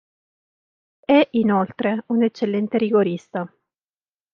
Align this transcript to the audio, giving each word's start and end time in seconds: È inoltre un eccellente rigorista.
È 1.05 1.27
inoltre 1.33 2.05
un 2.07 2.23
eccellente 2.23 2.79
rigorista. 2.79 3.47